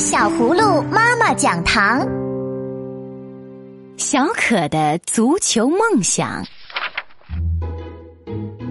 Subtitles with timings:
[0.00, 2.00] 小葫芦妈妈讲堂：
[3.98, 6.42] 小可的足球梦想。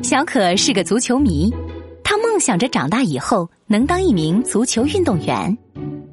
[0.02, 1.54] 小可是个足球迷，
[2.04, 5.56] 他梦想着长大以后能当一名足球运动员。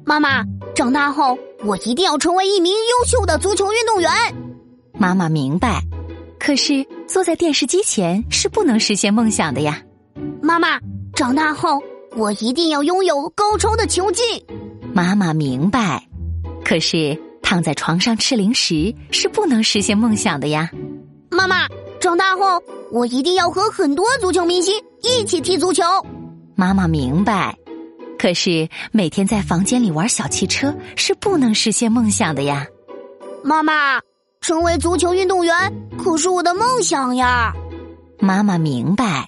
[0.05, 0.45] 妈妈，
[0.75, 4.11] 长大后我一定要成为一名优秀的足球运动员。
[4.93, 5.81] 妈妈明白，
[6.39, 9.81] 可是坐在电视机前是不能实现梦想的呀。
[10.43, 10.79] 妈妈，
[11.15, 11.81] 长大后
[12.15, 14.23] 我一定要拥有高超的球技。
[14.97, 16.03] 妈妈明白，
[16.65, 20.71] 可是躺在床上吃零食是不能实现梦想的呀。
[21.29, 21.67] 妈妈，
[21.99, 22.59] 长大后
[22.91, 25.83] 我一定要和很多足球明星一起踢足球。
[26.55, 27.55] 妈妈明白，
[28.17, 32.65] 可是每天在房间里玩小汽车是不能实现梦想的呀。
[33.43, 34.01] 妈妈，
[34.41, 35.53] 成为足球运动员
[35.95, 37.53] 可是我的梦想呀。
[38.19, 39.27] 妈妈明白，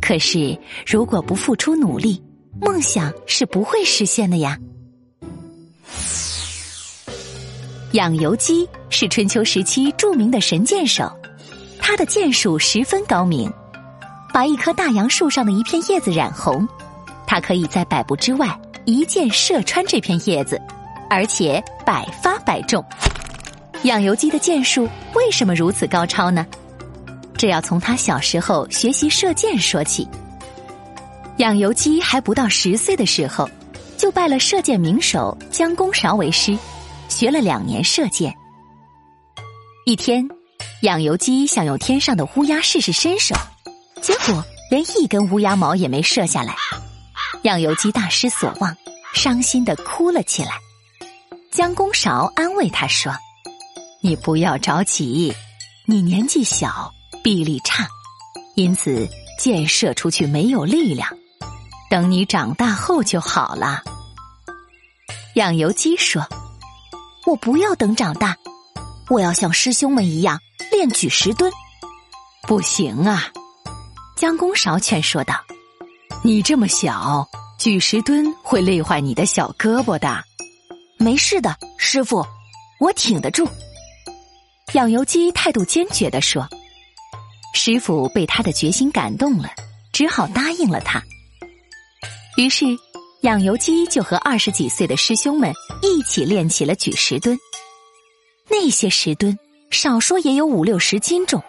[0.00, 2.20] 可是如果不付出努力，
[2.60, 4.58] 梦想是不会实现的呀。
[7.92, 11.10] 养由基是春秋时期著名的神箭手，
[11.78, 13.50] 他的箭术十分高明。
[14.34, 16.68] 把一棵大杨树上的一片叶子染红，
[17.26, 18.48] 他可以在百步之外
[18.84, 20.60] 一箭射穿这片叶子，
[21.08, 22.84] 而且百发百中。
[23.84, 26.44] 养由基的箭术为什么如此高超呢？
[27.38, 30.06] 这要从他小时候学习射箭说起。
[31.38, 33.48] 养由基还不到十岁的时候，
[33.96, 36.58] 就拜了射箭名手江公韶为师。
[37.08, 38.36] 学了两年射箭，
[39.86, 40.28] 一天，
[40.82, 43.34] 养由基想用天上的乌鸦试试身手，
[44.02, 46.54] 结果连一根乌鸦毛也没射下来。
[47.42, 48.76] 养由基大失所望，
[49.14, 50.50] 伤心的哭了起来。
[51.50, 53.14] 姜公韶安慰他说
[54.02, 55.32] ：“你不要着急，
[55.86, 56.92] 你年纪小，
[57.24, 57.88] 臂力差，
[58.56, 61.08] 因此箭射出去没有力量。
[61.88, 63.82] 等你长大后就好了。”
[65.36, 66.26] 养由基说。
[67.26, 68.36] 我不要等长大，
[69.08, 71.50] 我要像师兄们一样练举十吨。
[72.46, 73.24] 不行啊，
[74.14, 75.34] 江公勺劝说道
[76.22, 77.28] ：“你这么小，
[77.58, 80.22] 举十吨会累坏你的小胳膊的。”
[80.98, 82.24] 没事的，师傅，
[82.78, 83.48] 我挺得住。
[84.74, 86.48] 养由基态度坚决地说
[87.54, 89.50] ：“师傅被他的决心感动了，
[89.92, 91.02] 只好答应了他。”
[92.38, 92.64] 于是。
[93.26, 97.36] 养由基就和二十几岁的师兄们一起练起了举石墩。
[98.48, 99.36] 那些石墩
[99.72, 101.42] 少说也有五六十斤重，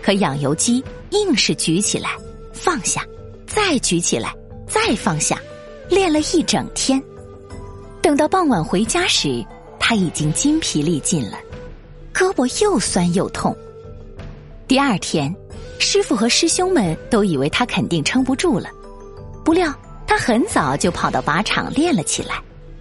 [0.00, 0.80] 可养由基
[1.10, 2.10] 硬是举起来，
[2.52, 3.04] 放下，
[3.48, 4.32] 再举起来，
[4.68, 5.36] 再放下，
[5.88, 7.02] 练了一整天。
[8.00, 9.44] 等到傍晚回家时，
[9.80, 11.36] 他已经筋疲力尽了，
[12.14, 13.56] 胳膊又酸又痛。
[14.68, 15.34] 第二天，
[15.80, 18.70] 师傅和师兄们都以为他肯定撑不住了，
[19.44, 19.76] 不料。
[20.12, 22.34] 他很早就跑到靶场练了起来，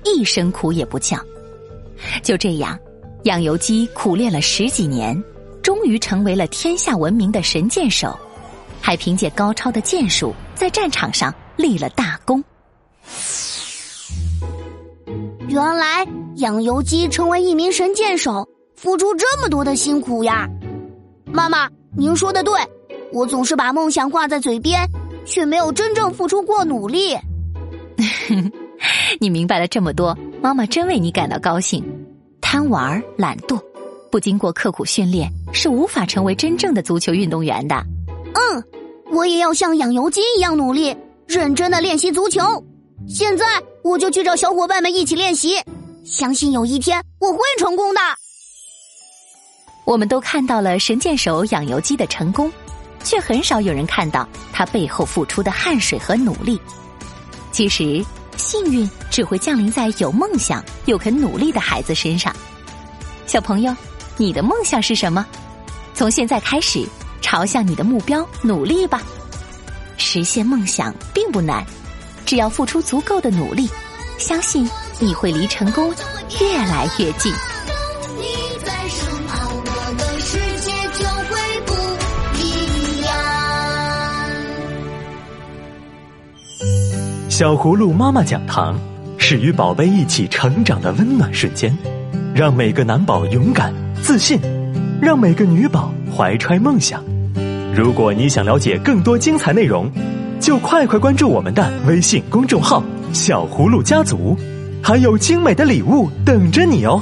[0.03, 1.18] 一声苦也不叫。
[2.22, 2.78] 就这样，
[3.24, 5.18] 养由基苦练了十几年，
[5.64, 8.20] 终于成为了天下闻名的神箭手，
[8.81, 12.44] 还凭借高超的箭术在战场上立了大功。
[15.47, 16.06] 原来
[16.36, 20.50] 养由基成为一名神箭手，付出这么多的辛苦呀！
[21.31, 22.53] 妈妈，您说的对，
[23.14, 24.86] 我总是把梦想挂在嘴边。
[25.26, 27.18] 却没有真正付出过努力。
[29.20, 31.84] 你明白了这么多，妈妈真为你感到高兴。
[32.40, 33.62] 贪玩、懒惰，
[34.12, 37.76] 不经过刻苦训练，是无法成为真正的足球运动员的。
[38.34, 38.64] 嗯，
[39.12, 40.96] 我也要像养油鸡一样努力，
[41.28, 42.42] 认真的练习足球。
[43.08, 43.46] 现在
[43.84, 45.56] 我就去找小伙伴们一起练习，
[46.03, 48.02] 相信有一天我会成功的。
[49.86, 52.52] 我们都看到了神箭手养油鸡的成功。
[53.03, 56.59] 却很少有人看到他背后付出的汗水和努力。
[57.51, 58.03] 其实，
[58.38, 62.35] 幸运只会降临在有梦想又肯努力的孩子身上。
[63.28, 63.75] 小朋友，
[64.17, 65.25] 你的梦想是什么？
[65.94, 66.88] 从现在开始，
[67.22, 69.01] 朝向你的目标努力吧。
[69.97, 71.63] 实现梦想并不难，
[72.25, 73.70] 只要付出足够的努力，
[74.17, 74.67] 相信
[74.99, 75.93] 你会离成功
[76.40, 77.31] 越来越近。
[87.41, 88.79] 小葫芦妈妈讲堂，
[89.17, 91.76] 是与宝贝一起成长的温暖瞬间，
[92.35, 94.40] 让每个男宝勇敢自信，
[95.02, 97.03] 让每个女宝怀揣梦想。
[97.76, 99.90] 如果你想了解更多精彩内容，
[100.40, 104.38] 就快快关注我们的微信公众号“小葫芦家族”，
[104.79, 107.02] 还有精美的礼物等着你哦。